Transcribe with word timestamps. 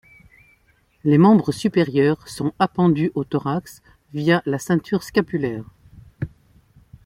Les 1.03 1.19
membres 1.19 1.51
supérieurs 1.51 2.27
sont 2.27 2.53
appendus 2.57 3.11
au 3.13 3.23
thorax 3.23 3.83
via 4.15 4.41
la 4.47 4.57
ceinture 4.57 5.03
scapulaire. 5.03 5.63